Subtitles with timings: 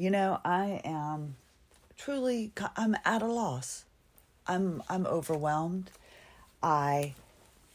[0.00, 1.36] You know, I am
[1.98, 3.84] truly I'm at a loss.
[4.46, 5.90] I'm I'm overwhelmed.
[6.62, 7.12] I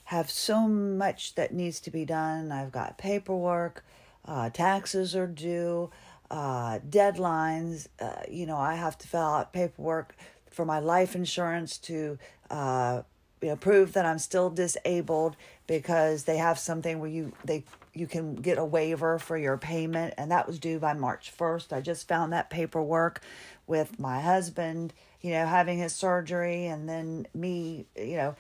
[0.06, 2.52] have so much that needs to be done.
[2.52, 3.86] I've got paperwork,
[4.28, 5.92] uh, taxes are due,
[6.32, 7.90] uh, deadlines.
[8.00, 10.16] Uh, you know, I have to fill out paperwork
[10.50, 12.18] for my life insurance to
[12.50, 13.04] uh,
[13.40, 15.36] you know prove that I'm still disabled
[15.68, 17.66] because they have something where you they
[17.96, 21.72] you can get a waiver for your payment and that was due by March 1st.
[21.74, 23.22] I just found that paperwork
[23.68, 28.36] with my husband, you know, having his surgery and then me, you know,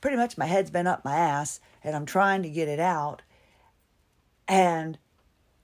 [0.00, 3.22] pretty much my head's been up my ass and I'm trying to get it out.
[4.48, 4.98] And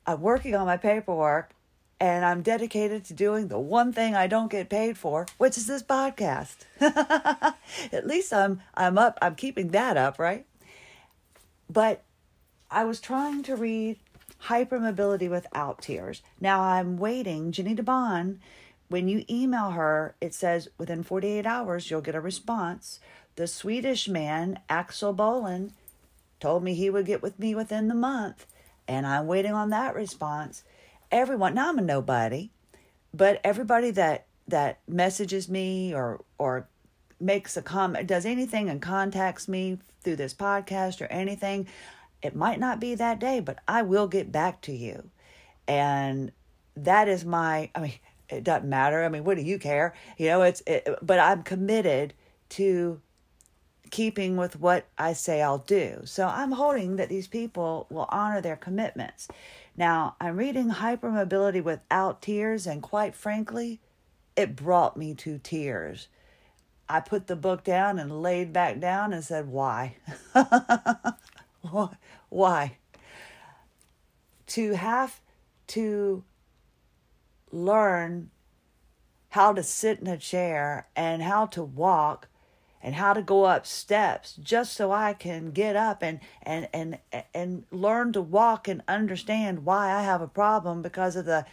[0.06, 1.52] I'm working on my paperwork
[1.98, 5.66] and I'm dedicated to doing the one thing I don't get paid for, which is
[5.66, 6.56] this podcast.
[6.80, 10.46] At least I'm I'm up, I'm keeping that up, right?
[11.68, 12.02] But
[12.72, 13.98] I was trying to read
[14.44, 16.22] Hypermobility Without Tears.
[16.40, 17.52] Now I'm waiting.
[17.52, 18.40] Jeannie Di Bon,
[18.88, 22.98] when you email her, it says within 48 hours you'll get a response.
[23.36, 25.70] The Swedish man, Axel Bolin,
[26.40, 28.46] told me he would get with me within the month,
[28.88, 30.64] and I'm waiting on that response
[31.12, 32.48] everyone now i'm a nobody
[33.12, 36.66] but everybody that that messages me or or
[37.20, 41.66] makes a comment does anything and contacts me through this podcast or anything
[42.22, 45.10] it might not be that day but i will get back to you
[45.66, 46.32] and
[46.76, 47.92] that is my i mean
[48.28, 51.42] it doesn't matter i mean what do you care you know it's it, but i'm
[51.42, 52.14] committed
[52.48, 53.00] to
[53.90, 58.40] keeping with what i say i'll do so i'm hoping that these people will honor
[58.40, 59.28] their commitments
[59.76, 63.80] now, I'm reading Hypermobility Without Tears, and quite frankly,
[64.36, 66.08] it brought me to tears.
[66.88, 69.96] I put the book down and laid back down and said, Why?
[71.62, 71.96] Why?
[72.32, 72.78] Why?
[74.46, 75.20] To have
[75.68, 76.24] to
[77.50, 78.30] learn
[79.28, 82.28] how to sit in a chair and how to walk
[82.82, 86.98] and how to go up steps just so I can get up and and and
[87.34, 91.44] and learn to walk and understand why I have a problem because of the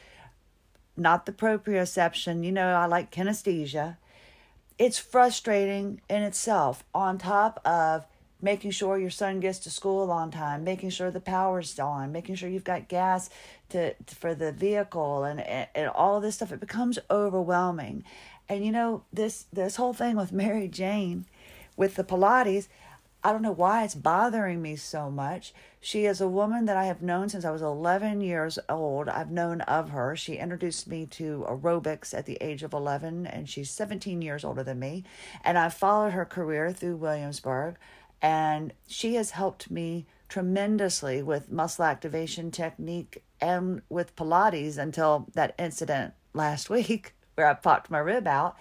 [0.96, 3.98] not the proprioception, you know, I like kinesthesia.
[4.78, 8.06] It's frustrating in itself on top of
[8.42, 12.36] making sure your son gets to school on time, making sure the power's on, making
[12.36, 13.30] sure you've got gas
[13.70, 16.52] to, for the vehicle and, and, and all this stuff.
[16.52, 18.04] It becomes overwhelming.
[18.48, 21.26] And you know, this this whole thing with Mary Jane
[21.78, 22.68] with the Pilates,
[23.24, 25.54] I don't know why it's bothering me so much.
[25.82, 29.10] She is a woman that I have known since I was 11 years old.
[29.10, 30.16] I've known of her.
[30.16, 34.64] She introduced me to aerobics at the age of 11, and she's 17 years older
[34.64, 35.04] than me.
[35.44, 37.76] And I've followed her career through Williamsburg,
[38.22, 45.56] and she has helped me tremendously with muscle activation technique and with Pilates until that
[45.58, 48.58] incident last week where I popped my rib out.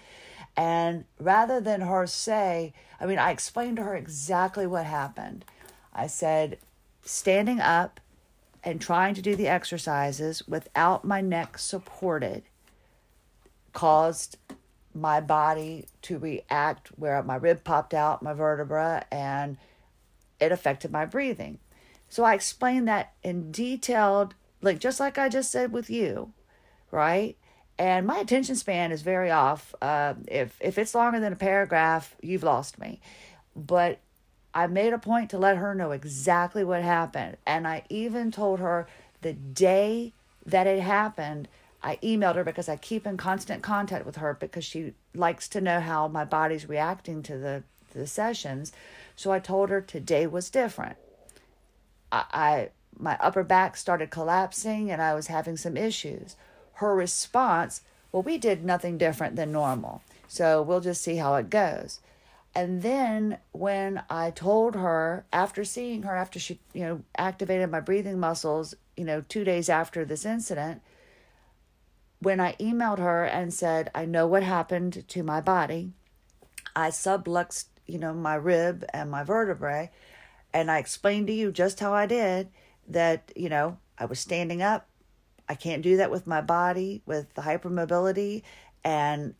[0.55, 5.45] And rather than her say, I mean, I explained to her exactly what happened.
[5.93, 6.57] I said,
[7.03, 7.99] standing up
[8.63, 12.43] and trying to do the exercises without my neck supported
[13.73, 14.37] caused
[14.93, 19.57] my body to react where my rib popped out, my vertebra, and
[20.39, 21.59] it affected my breathing.
[22.09, 26.33] So I explained that in detailed, like just like I just said with you,
[26.91, 27.37] right?
[27.79, 29.73] and my attention span is very off.
[29.81, 32.99] Uh, if if it's longer than a paragraph, you've lost me.
[33.55, 33.99] But
[34.53, 38.59] I made a point to let her know exactly what happened, and I even told
[38.59, 38.85] her
[39.21, 40.13] the day
[40.45, 41.47] that it happened.
[41.81, 45.61] I emailed her because I keep in constant contact with her because she likes to
[45.61, 47.63] know how my body's reacting to the
[47.93, 48.71] the sessions.
[49.15, 50.97] So I told her today was different.
[52.11, 56.35] I, I my upper back started collapsing and I was having some issues
[56.79, 57.81] her response,
[58.11, 60.01] well, we did nothing different than normal.
[60.27, 61.99] So we'll just see how it goes.
[62.55, 67.81] And then when I told her after seeing her, after she, you know, activated my
[67.81, 70.81] breathing muscles, you know, two days after this incident,
[72.21, 75.91] when I emailed her and said, I know what happened to my body,
[76.75, 79.89] I subluxed, you know, my rib and my vertebrae,
[80.53, 82.49] and I explained to you just how I did
[82.87, 84.87] that, you know, I was standing up,
[85.47, 88.43] I can't do that with my body, with the hypermobility.
[88.83, 89.33] And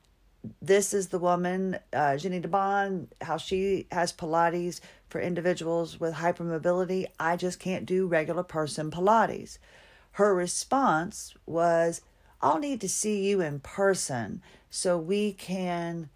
[0.61, 4.79] this is the woman, uh, Jeannie Di Bon, how she has Pilates
[5.09, 7.07] for individuals with hypermobility.
[7.19, 9.57] I just can't do regular person Pilates.
[10.13, 12.01] Her response was,
[12.41, 16.09] I'll need to see you in person so we can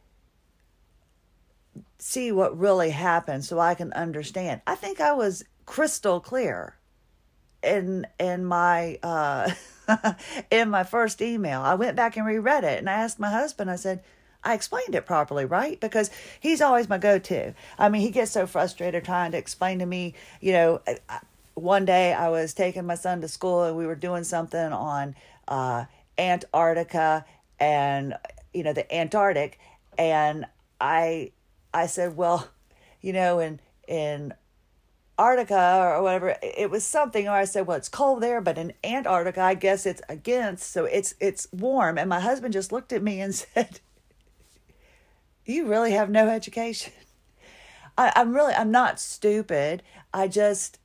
[1.97, 4.61] see what really happened so I can understand.
[4.67, 6.75] I think I was crystal clear
[7.63, 9.49] in in my uh
[10.51, 11.61] in my first email.
[11.61, 14.03] I went back and reread it and I asked my husband, I said,
[14.43, 15.79] I explained it properly, right?
[15.79, 17.53] Because he's always my go to.
[17.77, 20.81] I mean, he gets so frustrated trying to explain to me, you know.
[21.55, 25.15] One day I was taking my son to school and we were doing something on
[25.47, 25.85] uh,
[26.17, 27.25] Antarctica
[27.59, 28.15] and,
[28.53, 29.59] you know, the Antarctic.
[29.97, 30.45] And
[30.79, 31.31] I,
[31.73, 32.49] I said, well,
[33.01, 34.33] you know, in, in
[35.17, 36.35] Antarctica or whatever.
[36.41, 39.85] It was something, or I said, "Well, it's cold there, but in Antarctica, I guess
[39.85, 43.79] it's against, so it's it's warm." And my husband just looked at me and said,
[45.45, 46.93] "You really have no education."
[47.97, 49.83] I, I'm really, I'm not stupid.
[50.11, 50.79] I just,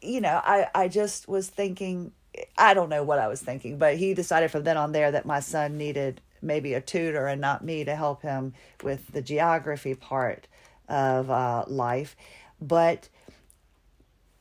[0.00, 2.12] you know, I I just was thinking.
[2.56, 5.26] I don't know what I was thinking, but he decided from then on there that
[5.26, 9.94] my son needed maybe a tutor and not me to help him with the geography
[9.94, 10.48] part
[10.88, 12.16] of uh, life
[12.62, 13.08] but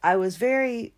[0.03, 0.93] I was very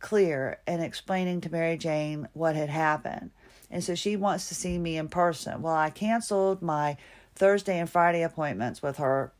[0.00, 3.30] clear in explaining to Mary Jane what had happened.
[3.70, 5.62] And so she wants to see me in person.
[5.62, 6.96] Well, I canceled my
[7.34, 9.32] Thursday and Friday appointments with her,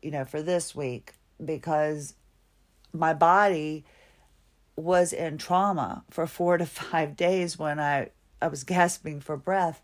[0.00, 1.14] you know, for this week
[1.44, 2.14] because
[2.92, 3.84] my body
[4.76, 8.10] was in trauma for four to five days when I,
[8.40, 9.82] I was gasping for breath.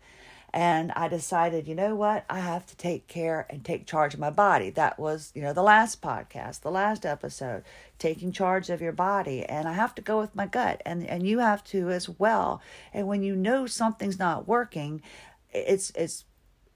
[0.51, 2.25] And I decided, you know what?
[2.27, 4.71] I have to take care and take charge of my body.
[4.71, 7.63] That was, you know, the last podcast, the last episode,
[7.99, 9.45] taking charge of your body.
[9.45, 10.81] And I have to go with my gut.
[10.87, 12.63] And and you have to as well.
[12.91, 15.03] And when you know something's not working,
[15.53, 16.25] it's it's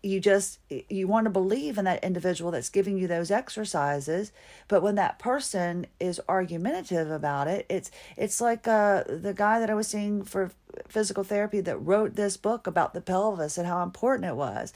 [0.03, 0.59] you just
[0.89, 4.33] you want to believe in that individual that's giving you those exercises
[4.67, 9.69] but when that person is argumentative about it it's it's like uh the guy that
[9.69, 10.51] i was seeing for
[10.88, 14.73] physical therapy that wrote this book about the pelvis and how important it was.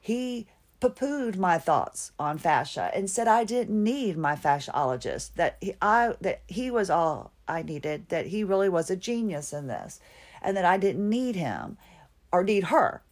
[0.00, 0.46] He
[0.80, 6.12] poo-pooed my thoughts on fascia and said i didn't need my fasciologist that he, i
[6.20, 10.00] that he was all i needed that he really was a genius in this
[10.42, 11.78] and that i didn't need him
[12.30, 13.02] or need her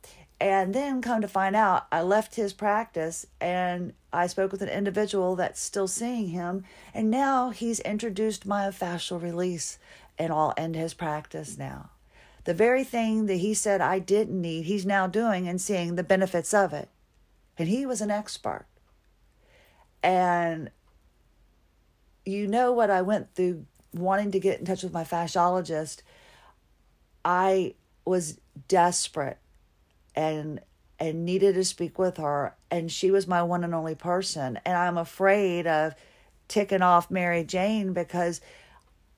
[0.41, 4.69] and then come to find out, I left his practice and I spoke with an
[4.69, 6.65] individual that's still seeing him.
[6.93, 9.79] And now he's introduced myofascial release
[10.19, 11.91] and I'll end his practice now.
[12.45, 16.03] The very thing that he said I didn't need, he's now doing and seeing the
[16.03, 16.89] benefits of it.
[17.57, 18.67] And he was an expert.
[20.03, 20.71] And
[22.27, 23.65] you know what I went through
[23.95, 26.03] wanting to get in touch with my fasciologist.
[27.25, 28.39] I was
[28.69, 29.39] desperate
[30.15, 30.61] and
[30.99, 34.59] and needed to speak with her and she was my one and only person.
[34.65, 35.95] And i'm afraid of
[36.49, 38.41] ticking off mary jane because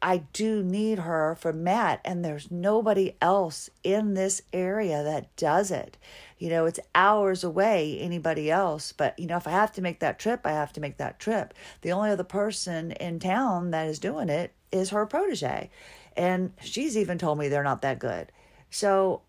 [0.01, 5.71] i do need her for MAT and there's nobody else in this area that does
[5.71, 5.97] it.
[6.39, 8.93] You know it's hours away anybody else.
[8.93, 11.19] But you know if i have to make that trip i have to make that
[11.19, 11.55] trip.
[11.83, 15.71] The only other person in town that is doing it is her protege.
[16.17, 18.33] And she's even told me they're not that good.
[18.71, 19.23] So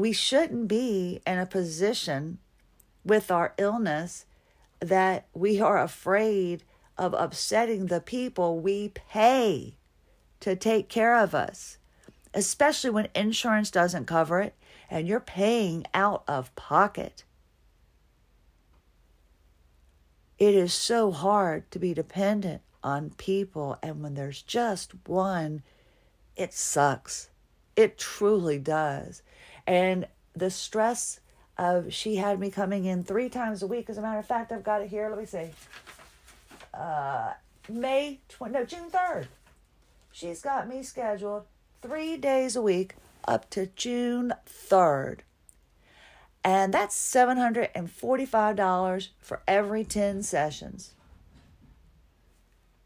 [0.00, 2.38] we shouldn't be in a position
[3.04, 4.26] with our illness
[4.80, 6.64] that we are afraid
[6.96, 9.76] of upsetting the people we pay
[10.40, 11.78] to take care of us,
[12.34, 14.54] especially when insurance doesn't cover it
[14.90, 17.24] and you're paying out of pocket.
[20.38, 25.62] It is so hard to be dependent on people, and when there's just one,
[26.34, 27.28] it sucks.
[27.76, 29.22] It truly does.
[29.66, 31.20] And the stress
[31.58, 33.90] of she had me coming in three times a week.
[33.90, 35.08] As a matter of fact, I've got it here.
[35.08, 35.50] Let me see.
[36.72, 37.32] Uh,
[37.68, 39.26] May 20, no, June 3rd.
[40.12, 41.44] She's got me scheduled
[41.82, 42.94] three days a week
[43.26, 45.20] up to June 3rd.
[46.42, 50.94] And that's $745 for every 10 sessions.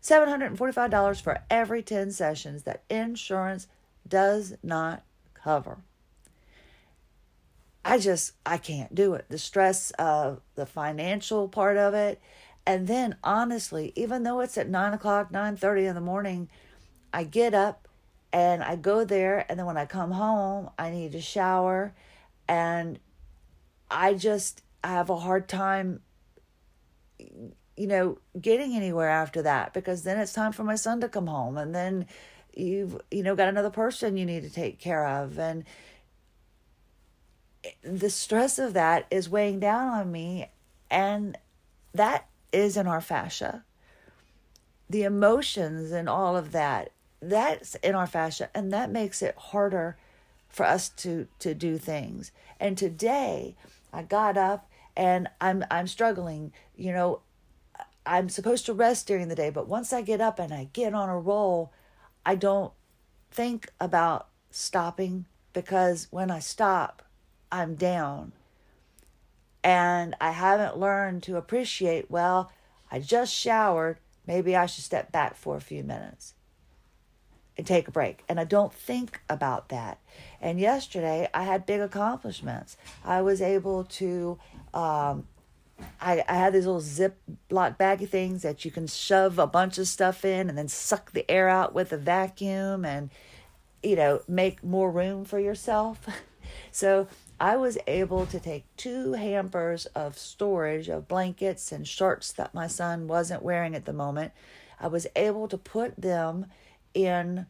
[0.03, 3.69] $745 for every 10 sessions that insurance
[4.07, 5.03] does not
[5.35, 5.79] cover.
[7.85, 9.27] I just I can't do it.
[9.29, 12.21] The stress of the financial part of it,
[12.67, 16.49] and then honestly, even though it's at nine o'clock, nine thirty in the morning,
[17.13, 17.89] I get up
[18.33, 21.95] and I go there, and then when I come home, I need to shower,
[22.49, 22.99] and
[23.91, 26.01] I just I have a hard time,
[27.19, 31.27] you know, getting anywhere after that because then it's time for my son to come
[31.27, 32.07] home, and then
[32.57, 35.65] you've you know got another person you need to take care of, and
[37.83, 40.51] the stress of that is weighing down on me
[40.91, 41.39] and
[41.93, 43.65] that is in our fascia.
[44.89, 46.91] The emotions and all of that
[47.21, 49.97] that's in our fascia and that makes it harder
[50.49, 52.31] for us to to do things.
[52.61, 53.57] And today
[53.93, 57.21] i got up and i'm i'm struggling you know
[58.05, 60.95] i'm supposed to rest during the day but once i get up and i get
[60.95, 61.73] on a roll
[62.27, 62.73] i don't
[63.31, 67.03] think about stopping because when I stop,
[67.55, 68.33] I'm down.
[69.63, 72.51] And I haven't learned to appreciate, well,
[72.91, 73.99] I just showered.
[74.27, 76.35] Maybe I should step back for a few minutes
[77.57, 78.25] and take a break.
[78.29, 80.01] And I don't think about that.
[80.41, 82.77] And yesterday I had big accomplishments.
[83.05, 84.37] I was able to,
[84.75, 85.29] um,
[86.01, 87.21] I, I had these little zip
[87.79, 91.31] baggy things that you can shove a bunch of stuff in and then suck the
[91.31, 93.11] air out with a vacuum and,
[93.81, 96.05] you know, make more room for yourself.
[96.73, 97.07] so
[97.45, 102.67] I was able to take two hampers of storage of blankets and shirts that my
[102.67, 104.33] son wasn't wearing at the moment.
[104.81, 106.47] I was able to put them
[106.95, 107.45] in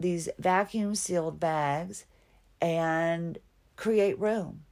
[0.00, 2.04] these vacuum sealed bags
[2.60, 3.38] and
[3.76, 4.64] create room.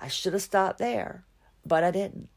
[0.00, 1.24] I should have stopped there,
[1.66, 2.28] but I didn't.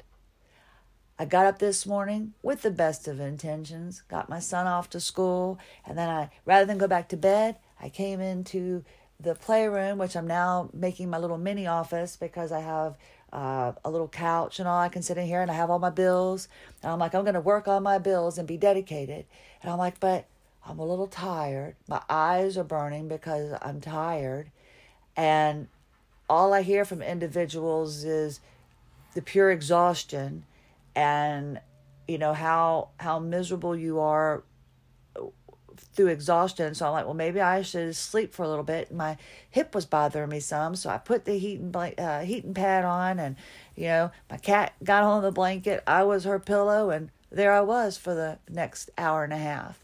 [1.20, 5.00] I got up this morning with the best of intentions, got my son off to
[5.00, 8.84] school, and then I, rather than go back to bed, I came into
[9.20, 12.98] the playroom, which I'm now making my little mini office because I have
[13.34, 14.80] uh, a little couch and all.
[14.80, 16.48] I can sit in here and I have all my bills.
[16.82, 19.26] And I'm like, I'm going to work on my bills and be dedicated.
[19.62, 20.26] And I'm like, but
[20.66, 21.76] I'm a little tired.
[21.88, 24.52] My eyes are burning because I'm tired.
[25.18, 25.68] And
[26.30, 28.40] all I hear from individuals is
[29.16, 30.46] the pure exhaustion
[30.96, 31.60] and
[32.08, 34.44] you know how how miserable you are
[35.80, 36.76] through exhaustion.
[36.76, 38.92] So I'm like, well, maybe I should sleep for a little bit.
[38.92, 39.18] My
[39.50, 43.36] hip was bothering me some, so I put the heating uh, heating pad on, and
[43.76, 45.84] you know, my cat got on the blanket.
[45.88, 49.80] I was her pillow, and there I was for the next hour and a half.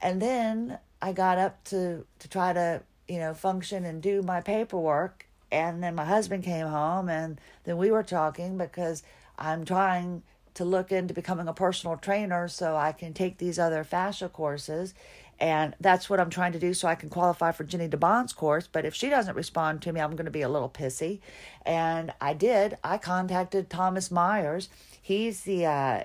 [0.00, 4.40] And then I got up to to try to you know function and do my
[4.40, 9.02] paperwork, and then my husband came home, and then we were talking because
[9.38, 10.22] I'm trying
[10.58, 14.92] to look into becoming a personal trainer so I can take these other fascia courses.
[15.40, 18.32] And that's what I'm trying to do so I can qualify for Jeannie Di Bon's
[18.32, 18.68] course.
[18.70, 21.20] But if she doesn't respond to me, I'm going to be a little pissy.
[21.64, 22.76] And I did.
[22.82, 24.68] I contacted Thomas Myers.
[25.00, 26.02] He's the, uh,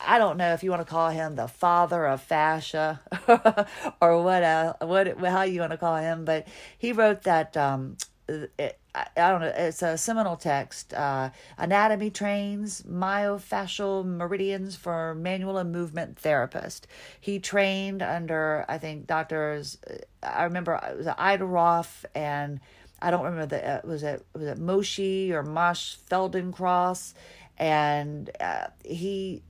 [0.00, 3.00] I don't know if you want to call him the father of fascia
[4.00, 7.96] or what, uh, what, how you want to call him, but he wrote that, um,
[8.28, 8.78] it,
[9.16, 10.94] I, don't know, it's a seminal text.
[10.94, 16.86] Uh, Anatomy trains myofascial meridians for manual and movement therapist.
[17.20, 19.78] He trained under, I think, doctors.
[20.22, 22.60] I remember it was Ida Rolf and
[23.00, 27.14] I don't remember the uh, was it was it Moshe or Mosh Feldenkrais,
[27.56, 29.42] and uh, he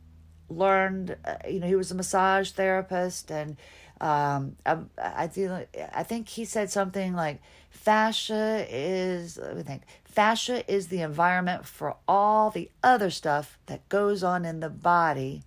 [0.49, 1.17] learned.
[1.25, 3.57] Uh, you know, he was a massage therapist, and
[4.01, 5.31] um, I I,
[5.95, 7.41] I think he said something like
[7.79, 13.89] Fascia is, let me think, fascia is the environment for all the other stuff that
[13.89, 15.43] goes on in the body.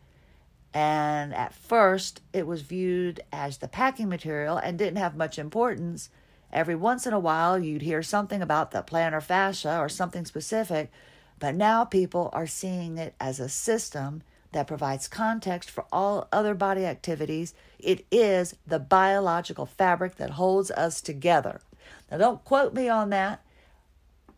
[0.73, 6.09] And at first, it was viewed as the packing material and didn't have much importance.
[6.53, 10.89] Every once in a while, you'd hear something about the plantar fascia or something specific,
[11.37, 14.23] but now people are seeing it as a system
[14.53, 17.53] that provides context for all other body activities.
[17.77, 21.59] It is the biological fabric that holds us together.
[22.09, 23.43] Now, don't quote me on that,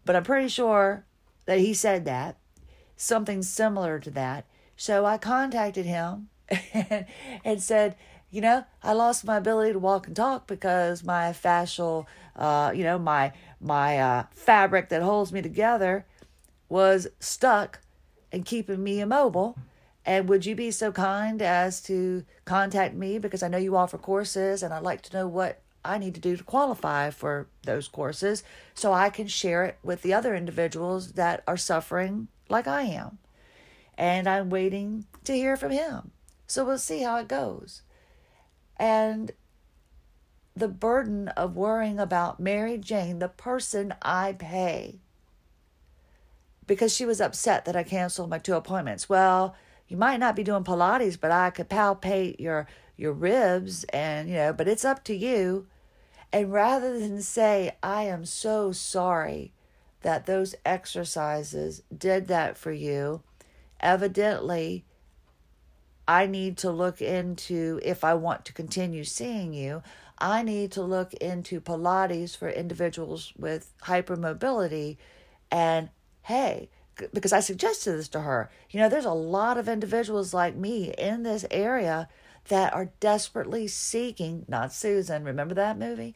[0.06, 1.06] but I'm pretty sure
[1.46, 2.38] that he said that,
[2.96, 4.46] something similar to that.
[4.76, 6.30] So I contacted him
[6.74, 7.06] and,
[7.46, 7.96] and said,
[8.34, 12.84] you know, I lost my ability to walk and talk because my fascial, uh, you
[12.84, 13.32] know, my
[13.62, 16.06] my uh, fabric that holds me together
[16.68, 17.80] was stuck
[18.32, 19.56] and keeping me immobile.
[20.06, 23.98] And would you be so kind as to contact me because I know you offer
[23.98, 27.88] courses and I'd like to know what I need to do to qualify for those
[27.88, 32.84] courses so I can share it with the other individuals that are suffering like I
[32.84, 33.18] am.
[33.98, 36.12] And I'm waiting to hear from him.
[36.48, 37.84] So we'll see how it goes.
[38.78, 39.32] And
[40.56, 45.00] the burden of worrying about Mary Jane, the person I pay,
[46.68, 49.10] because she was upset that I canceled my two appointments.
[49.10, 49.56] Well,
[49.88, 54.36] you might not be doing Pilates, but I could palpate your your ribs and you
[54.36, 55.68] know, but it's up to you.
[56.34, 59.54] And rather than say, I am so sorry
[60.02, 63.22] that those exercises did that for you,
[63.80, 64.84] evidently,
[66.08, 69.84] I need to look into, if I want to continue seeing you,
[70.18, 74.98] I need to look into Pilates for individuals with hypermobility.
[75.52, 75.90] And
[76.24, 76.70] hey,
[77.14, 80.94] because I suggested this to her, you know, there's a lot of individuals like me
[80.98, 82.10] in this area
[82.50, 86.16] that are desperately seeking, not Susan, remember that movie?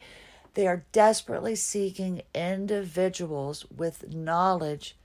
[0.54, 4.96] They are desperately seeking individuals with knowledge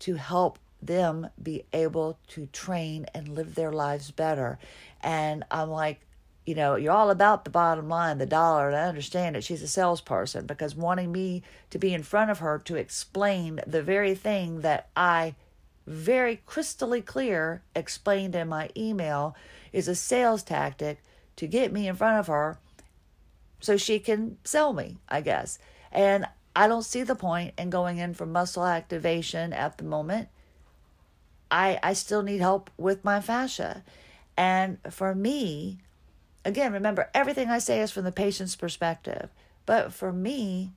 [0.00, 4.58] to help them be able to train and live their lives better.
[5.00, 6.00] And I'm like,
[6.44, 9.62] you know, you're all about the bottom line, the dollar, and I understand that she's
[9.62, 14.14] a salesperson because wanting me to be in front of her to explain the very
[14.14, 15.36] thing that I
[15.86, 19.34] very crystally clear explained in my email
[19.72, 21.02] is a sales tactic
[21.36, 22.58] to get me in front of her
[23.60, 25.58] so she can sell me, I guess.
[25.90, 30.28] And I don't see the point in going in for muscle activation at the moment.
[31.50, 33.82] I I still need help with my fascia.
[34.36, 35.78] And for me,
[36.44, 39.30] again, remember everything I say is from the patient's perspective.
[39.64, 40.72] But for me,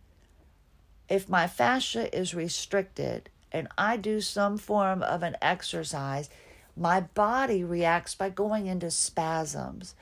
[1.10, 6.30] if my fascia is restricted and I do some form of an exercise,
[6.76, 9.96] my body reacts by going into spasms.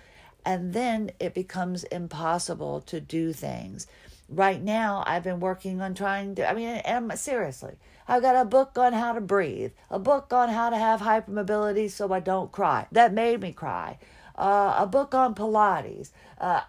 [0.44, 3.86] And then it becomes impossible to do things.
[4.28, 7.76] Right now, I've been working on trying to, I mean, and seriously,
[8.08, 11.92] I've got a book on how to breathe, a book on how to have hypermobility
[11.92, 12.88] so I don't cry.
[12.92, 14.00] That made me cry.
[14.36, 16.10] Uh, a book on Pilates.
[16.42, 16.62] Uh,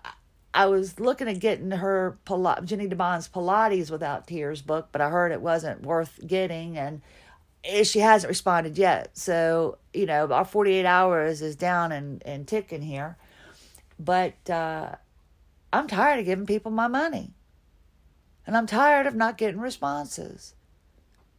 [0.55, 2.17] I was looking at getting her
[2.65, 7.03] Jeannie Di Bon's Pilates without tears book, but I heard it wasn't worth getting, and
[7.83, 9.19] she hasn't responded yet.
[9.19, 13.17] So you know, our forty eight hours is down and and ticking here.
[13.99, 14.93] But uh,
[15.73, 17.33] I'm tired of giving people my money,
[18.47, 20.55] and I'm tired of not getting responses,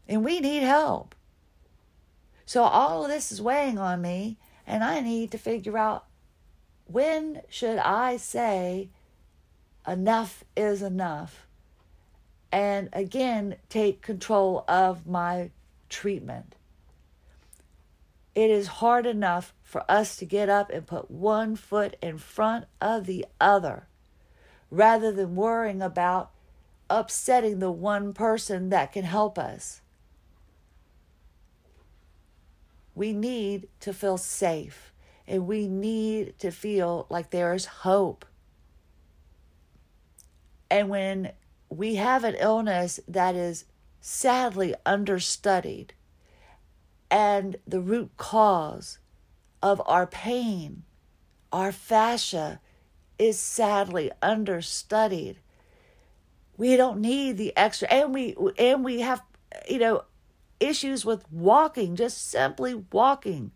[0.10, 1.16] and we need help.
[2.46, 6.06] So all of this is weighing on me, and I need to figure out
[6.86, 8.90] when should I say
[9.88, 11.48] enough is enough.
[12.52, 15.52] And again, take control of my
[15.90, 16.56] treatment.
[18.34, 22.66] It is hard enough for us to get up and put one foot in front
[22.82, 23.88] of the other
[24.70, 26.32] rather than worrying about
[26.90, 29.82] upsetting the one person that can help us.
[32.94, 34.94] We need to feel safe
[35.28, 38.26] and we need to feel like there is hope.
[40.70, 41.32] And when
[41.70, 43.66] we have an illness that is
[44.02, 45.94] sadly understudied,
[47.10, 49.00] and the root cause
[49.62, 50.84] of our pain,
[51.52, 52.60] our fascia,
[53.18, 55.38] is sadly understudied.
[56.58, 59.22] We don't need the extra, and we and we have,
[59.70, 60.04] you know,
[60.60, 63.52] issues with walking, just simply walking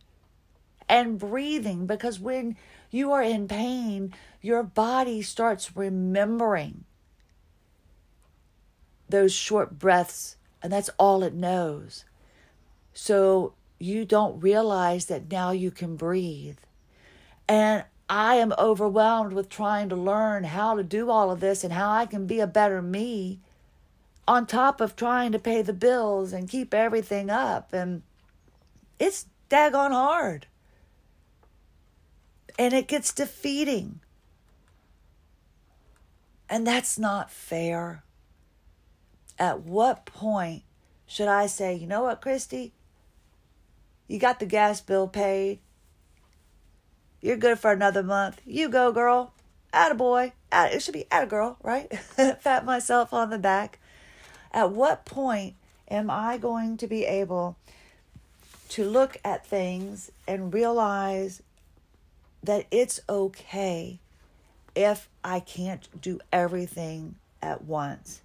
[0.88, 2.56] and breathing, because when
[2.90, 6.86] you are in pain, your body starts remembering
[9.10, 12.06] those short breaths, and that's all it knows.
[12.94, 16.58] So you don't realize that now you can breathe.
[17.48, 21.74] And I am overwhelmed with trying to learn how to do all of this and
[21.74, 23.40] how I can be a better me
[24.28, 27.74] on top of trying to pay the bills and keep everything up.
[27.74, 28.04] And
[29.00, 30.48] it's daggone hard.
[32.58, 34.02] And it gets defeating.
[36.50, 38.04] And that's not fair
[39.40, 40.64] at what point
[41.08, 42.74] should I say, you know what, Christie?
[44.08, 45.60] You got the gas bill paid.
[47.22, 48.42] You're good for another month.
[48.46, 49.34] You go, girl.
[49.74, 50.34] Attaboy.
[50.52, 51.92] Atta, it should be atta girl, right?
[52.18, 53.80] Pat myself on the back.
[54.52, 55.56] At what point
[55.90, 57.58] am I going to be able
[58.70, 61.42] to look at things and realize
[62.44, 64.00] that it's okay
[64.76, 68.22] if I can't do everything at once?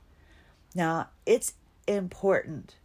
[0.74, 1.54] Now, it's
[1.86, 2.76] important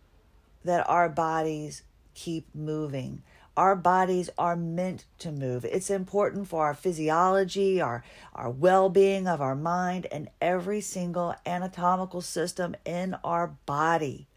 [0.64, 3.24] that our bodies keep moving.
[3.58, 5.66] Our bodies are meant to move.
[5.66, 11.36] It's important for our physiology, our, our well being of our mind, and every single
[11.46, 14.28] anatomical system in our body.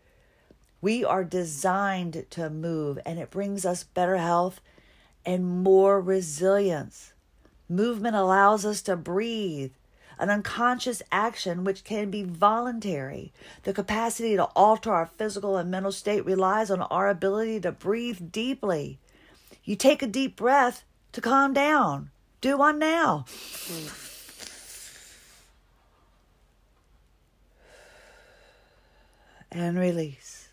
[0.81, 4.61] We are designed to move, and it brings us better health
[5.25, 7.13] and more resilience.
[7.69, 9.73] Movement allows us to breathe,
[10.19, 13.33] an unconscious action which can be voluntary.
[13.63, 18.33] The capacity to alter our physical and mental state relies on our ability to breathe
[18.33, 18.99] deeply.
[19.65, 22.11] You take a deep breath to calm down.
[22.41, 23.25] Do one now.
[29.51, 30.49] And release.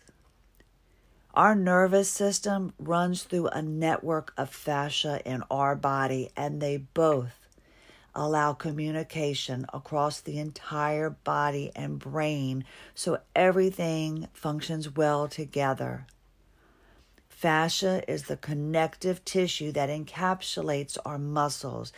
[1.32, 7.39] Our nervous system runs through a network of fascia in our body, and they both
[8.14, 16.06] allow communication across the entire body and brain so everything functions well together.
[17.28, 21.92] Fascia is the connective tissue that encapsulates our muscles,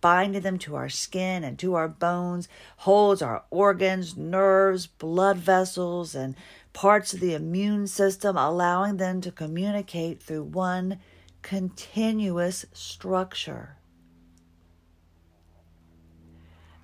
[0.00, 6.14] binding them to our skin and to our bones, holds our organs, nerves, blood vessels,
[6.14, 6.34] and
[6.72, 10.98] parts of the immune system, allowing them to communicate through one
[11.42, 13.76] continuous structure.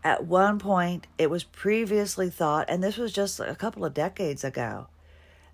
[0.04, 4.44] At one point, it was previously thought, and this was just a couple of decades
[4.44, 4.88] ago,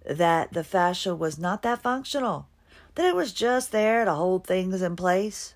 [0.04, 2.48] that the fascia was not that functional,
[2.96, 5.54] that it was just there to hold things in place.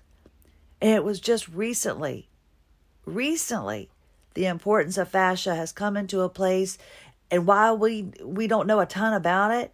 [0.81, 2.29] And it was just recently,
[3.05, 3.89] recently,
[4.33, 6.77] the importance of fascia has come into a place.
[7.29, 9.73] And while we, we don't know a ton about it,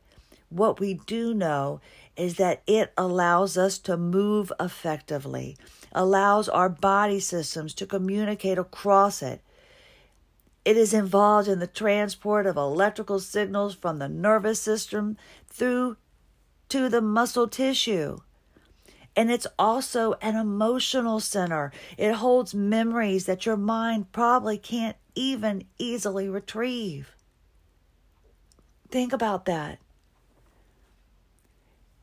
[0.49, 1.79] what we do know
[2.17, 5.57] is that it allows us to move effectively,
[5.91, 9.41] allows our body systems to communicate across it.
[10.63, 15.97] It is involved in the transport of electrical signals from the nervous system through
[16.69, 18.19] to the muscle tissue.
[19.15, 21.71] And it's also an emotional center.
[21.97, 27.13] It holds memories that your mind probably can't even easily retrieve.
[28.89, 29.80] Think about that.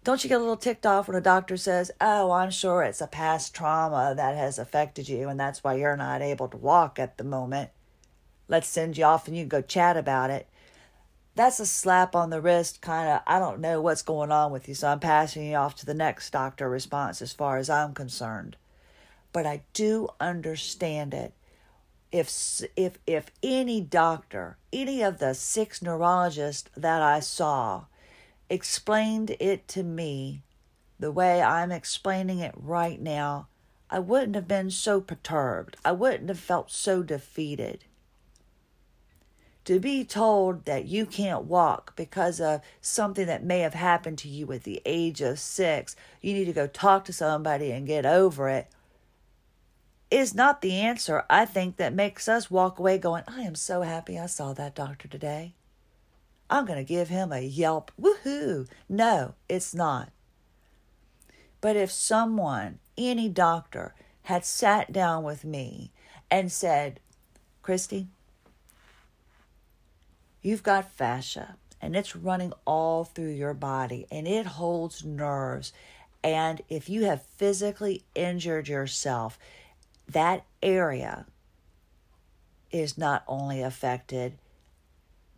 [0.09, 3.03] Don't you get a little ticked off when a doctor says, Oh, I'm sure it's
[3.03, 6.99] a past trauma that has affected you, and that's why you're not able to walk
[6.99, 7.69] at the moment?
[8.49, 10.49] Let's send you off and you can go chat about it.
[11.35, 14.67] That's a slap on the wrist, kind of, I don't know what's going on with
[14.67, 17.93] you, so I'm passing you off to the next doctor response as far as I'm
[17.93, 18.57] concerned.
[19.35, 21.35] But I do understand it.
[22.11, 27.85] If, if, if any doctor, any of the six neurologists that I saw,
[28.51, 30.43] explained it to me
[30.99, 33.49] the way I'm explaining it right now,
[33.91, 35.77] I wouldn't have been so perturbed.
[35.85, 37.85] I wouldn't have felt so defeated.
[39.65, 44.29] To be told that you can't walk because of something that may have happened to
[44.29, 48.07] you at the age of six, you need to go talk to somebody and get
[48.07, 48.69] over it,
[50.11, 53.83] is not the answer, I think, that makes us walk away going, I am so
[53.83, 55.55] happy I saw that doctor today.
[56.51, 57.93] I'm going to give him a yelp.
[58.01, 58.69] Woohoo!
[58.89, 60.11] No, it's not.
[61.61, 65.91] But if someone, any doctor, had sat down with me
[66.31, 67.01] and said,
[67.63, 68.09] Christie,
[70.43, 75.73] you've got fascia and it's running all through your body and it holds nerves.
[76.23, 79.39] And if you have physically injured yourself,
[80.09, 81.27] that area
[82.71, 84.39] is not only affected,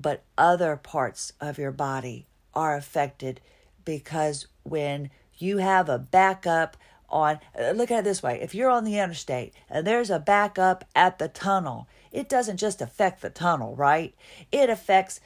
[0.01, 3.41] but other parts of your body are affected
[3.85, 6.77] because when you have a backup
[7.09, 10.19] on uh, look at it this way if you're on the interstate and there's a
[10.19, 14.15] backup at the tunnel it doesn't just affect the tunnel right?
[14.51, 15.21] It affects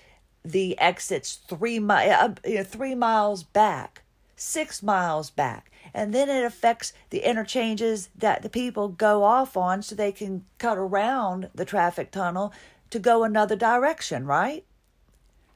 [0.44, 4.02] the exits three, mi- uh, uh three miles back
[4.36, 9.82] six miles back and then it affects the interchanges that the people go off on
[9.82, 12.52] so they can cut around the traffic tunnel
[12.94, 14.64] to go another direction, right?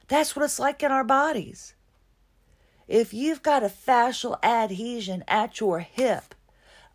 [0.09, 1.73] That's what it's like in our bodies.
[2.85, 6.35] If you've got a fascial adhesion at your hip,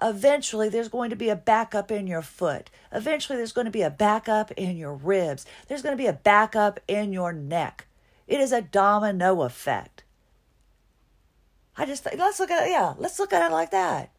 [0.03, 2.69] eventually there's going to be a backup in your foot.
[2.93, 5.47] Eventually there's going to be a backup in your ribs.
[5.67, 7.87] There's going to be a backup in your neck.
[8.27, 10.05] It is a domino effect.
[11.75, 14.13] I just think, let's look at it, yeah, let's look at it like that.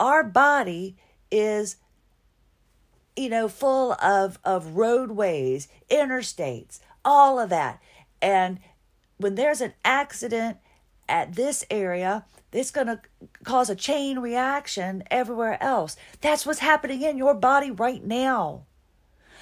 [0.00, 0.96] Our body
[1.30, 1.76] is
[3.16, 7.80] you know, full of, of roadways, interstates, all of that.
[8.20, 8.58] And
[9.16, 10.58] when there's an accident
[11.08, 13.00] at this area, it's going to
[13.44, 15.96] cause a chain reaction everywhere else.
[16.20, 18.64] That's what's happening in your body right now.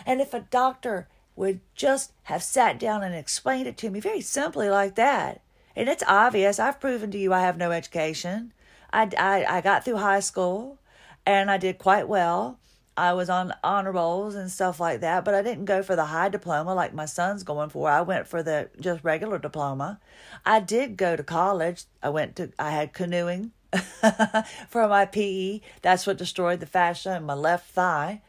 [0.05, 4.21] And if a doctor would just have sat down and explained it to me very
[4.21, 5.43] simply like that,
[5.77, 8.53] and it's obvious, I've proven to you I have no education.
[8.93, 10.79] I, I, I got through high school
[11.27, 12.59] and I did quite well.
[12.96, 16.07] I was on honor rolls and stuff like that, but I didn't go for the
[16.07, 17.90] high diploma like my son's going for.
[17.90, 20.00] I went for the just regular diploma.
[20.46, 21.85] I did go to college.
[22.02, 23.50] I went to I had canoeing
[24.68, 25.61] for my PE.
[25.83, 28.22] That's what destroyed the fascia in my left thigh.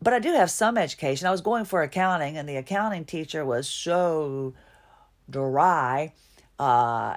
[0.00, 1.26] But I do have some education.
[1.26, 4.54] I was going for accounting, and the accounting teacher was so
[5.28, 6.12] dry.
[6.58, 7.16] Uh,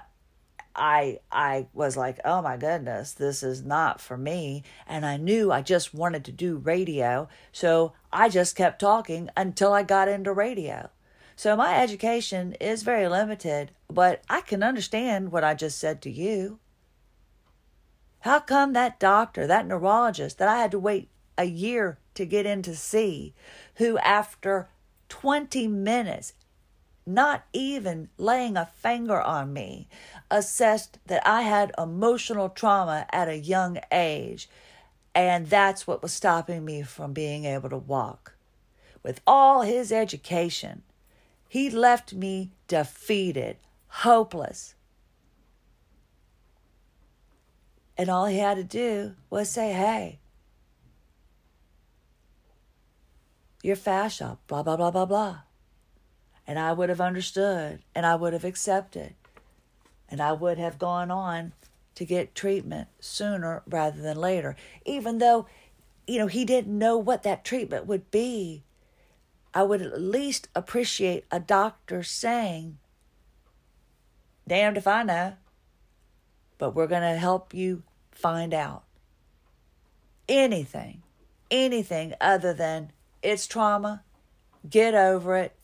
[0.76, 5.52] I I was like, "Oh my goodness, this is not for me." And I knew
[5.52, 10.34] I just wanted to do radio, so I just kept talking until I got into
[10.34, 10.90] radio.
[11.36, 16.12] So my education is very limited, but I can understand what I just said to
[16.12, 16.60] you.
[18.20, 22.46] How come that doctor, that neurologist that I had to wait a year to get
[22.46, 23.34] in to see,
[23.76, 24.70] who after
[25.10, 26.34] 20 minutes
[27.14, 29.88] not even laying a finger on me,
[30.30, 34.50] assessed that I had emotional trauma at a young age,
[35.14, 38.36] and that's what was stopping me from being able to walk.
[39.04, 40.84] With all his education,
[41.48, 44.76] he left me defeated, hopeless.
[47.98, 50.20] And all he had to do was say, hey,
[53.62, 55.40] your fascia, blah, blah, blah, blah, blah.
[56.52, 59.14] And I would have understood and I would have accepted
[60.10, 61.54] and I would have gone on
[61.96, 64.58] to get treatment sooner rather than later.
[64.84, 65.48] Even though,
[66.06, 68.64] you know, he didn't know what that treatment would be,
[69.54, 72.80] I would at least appreciate a doctor saying,
[74.46, 75.36] damned if I know,
[76.58, 78.84] but we're going to help you find out.
[80.28, 81.02] Anything,
[81.50, 82.92] anything other than
[83.24, 84.04] it's trauma,
[84.70, 85.56] get over it,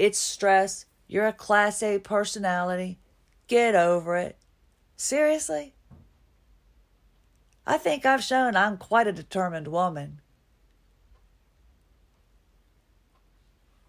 [0.00, 2.98] it's stress, you're a class A personality,
[3.48, 4.38] get over it.
[4.96, 5.74] Seriously?
[7.66, 10.22] I think I've shown I'm quite a determined woman.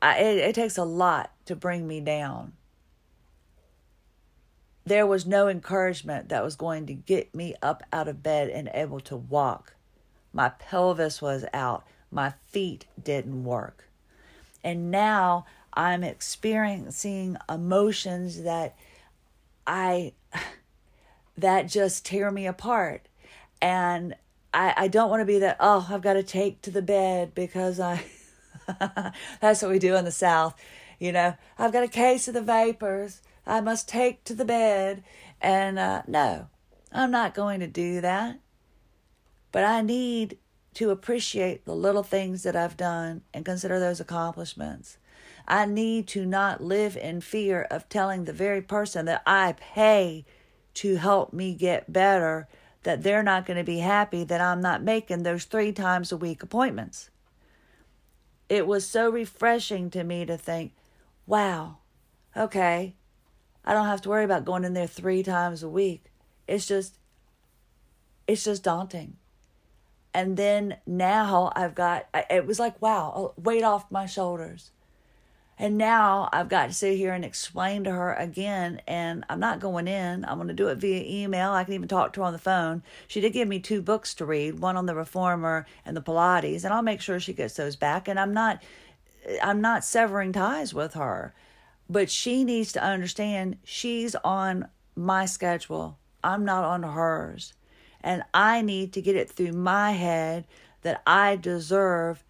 [0.02, 2.54] I, it, it takes a lot to bring me down.
[4.84, 8.70] There was no encouragement that was going to get me up out of bed and
[8.74, 9.76] able to walk.
[10.34, 11.88] My pelvis was out.
[12.12, 13.88] My feet didn't work.
[14.62, 18.76] And now I'm experiencing emotions that
[19.66, 20.14] I
[21.38, 23.08] that just tear me apart.
[23.62, 24.16] And
[24.54, 27.34] I, I don't want to be that, oh, I've got to take to the bed
[27.34, 28.04] because I
[29.40, 30.56] that's what we do in the South.
[31.00, 33.22] You know, I've got a case of the vapors.
[33.46, 35.04] I must take to the bed.
[35.40, 36.48] And uh, no,
[36.92, 38.40] I'm not going to do that.
[39.52, 40.38] But I need
[40.76, 44.98] to appreciate the little things that I've done and consider those accomplishments.
[45.48, 50.26] I need to not live in fear of telling the very person that I pay
[50.76, 52.48] to help me get better
[52.84, 56.18] that they're not going to be happy that I'm not making those three times a
[56.18, 57.10] week appointments.
[58.50, 60.74] It was so refreshing to me to think,
[61.28, 61.78] wow,
[62.36, 62.96] okay,
[63.64, 66.06] I don't have to worry about going in there three times a week.
[66.48, 66.98] It's just,
[68.28, 69.18] it's just daunting.
[70.14, 74.72] And then now I've got, it was like, wow, weight off my shoulders.
[75.62, 79.60] And now I've got to sit here and explain to her again, and I'm not
[79.60, 80.26] going in.
[80.26, 81.52] I'm going to do it via email.
[81.52, 82.82] I can even talk to her on the phone.
[83.08, 86.64] She did give me two books to read, one on the reformer and the Pilates,
[86.64, 88.08] and I'll make sure she gets those back.
[88.08, 88.64] And I'm not,
[89.44, 91.36] I'm not severing ties with her,
[91.88, 96.00] but she needs to understand she's on my schedule.
[96.24, 97.54] I'm not on hers,
[98.02, 100.48] and I need to get it through my head
[100.82, 102.24] that I deserve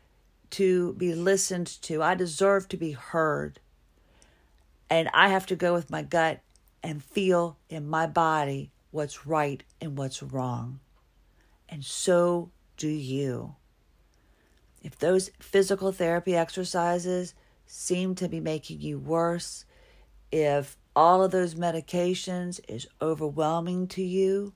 [0.51, 2.01] to be listened to.
[2.01, 3.59] I deserve to be heard.
[4.89, 6.41] And I have to go with my gut
[6.83, 10.79] and feel in my body what's right and what's wrong.
[11.69, 13.55] And so do you.
[14.81, 17.33] If those physical therapy exercises
[17.65, 19.65] seem to be making you worse,
[20.31, 24.53] if all of those medications is overwhelming to you,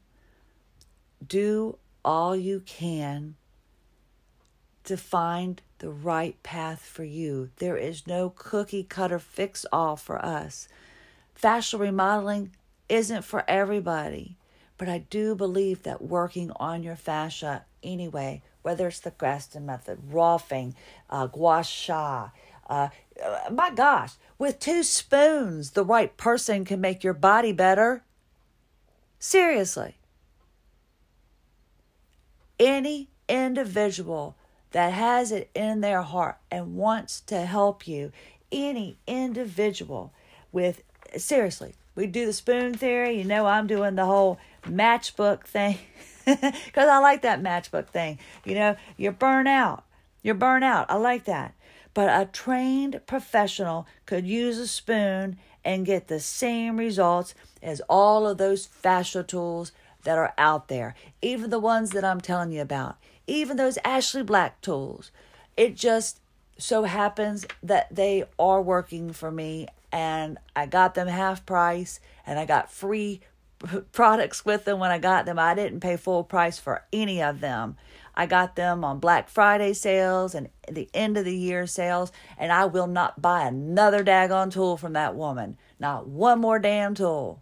[1.26, 3.36] do all you can
[4.84, 7.50] to find the right path for you.
[7.58, 10.68] There is no cookie cutter fix all for us.
[11.40, 12.52] Fascial remodeling
[12.88, 14.38] isn't for everybody,
[14.78, 20.00] but I do believe that working on your fascia anyway, whether it's the Graston method,
[20.12, 20.76] Rolfing,
[21.10, 22.30] uh, gua sha,
[22.68, 22.90] uh,
[23.52, 28.04] my gosh, with two spoons, the right person can make your body better.
[29.20, 29.98] Seriously.
[32.60, 34.36] Any individual
[34.76, 38.12] that has it in their heart and wants to help you,
[38.52, 40.12] any individual
[40.52, 40.84] with,
[41.16, 43.18] seriously, we do the spoon theory.
[43.18, 45.78] You know, I'm doing the whole matchbook thing
[46.26, 48.20] because I like that matchbook thing.
[48.44, 49.86] You know, you're burnt out.
[50.22, 50.88] You're burnt out.
[50.92, 51.54] I like that.
[51.94, 57.34] But a trained professional could use a spoon and get the same results
[57.64, 59.72] as all of those fascia tools
[60.04, 64.24] that are out there, even the ones that I'm telling you about even those Ashley
[64.24, 65.12] Black tools.
[65.58, 66.20] It just
[66.58, 72.38] so happens that they are working for me and I got them half price and
[72.40, 73.22] I got free
[73.92, 75.40] products with them when I got them.
[75.40, 77.78] I didn't pay full price for any of them.
[78.16, 82.52] I got them on Black Friday sales and the end of the year sales, and
[82.52, 85.58] I will not buy another daggone tool from that woman.
[85.80, 87.42] Not one more damn tool.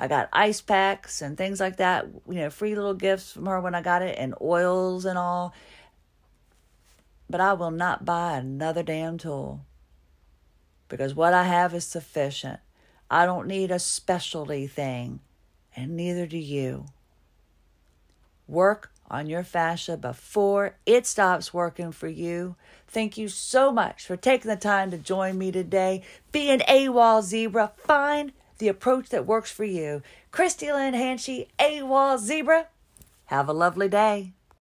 [0.00, 3.60] I got ice packs and things like that, you know, free little gifts from her
[3.60, 5.52] when I got it, and oils and all.
[7.28, 9.66] But I will not buy another damn tool
[10.88, 12.60] because what I have is sufficient.
[13.10, 15.18] I don't need a specialty thing,
[15.74, 16.86] and neither do you.
[18.46, 22.54] Work on your fascia before it stops working for you.
[22.86, 26.02] Thank you so much for taking the time to join me today.
[26.30, 27.72] Be an AWOL zebra.
[27.76, 30.02] Find the approach that works for you.
[30.30, 32.68] Christie Lynn Hanchey, AWOL Zebra.
[33.26, 34.32] Have a lovely day.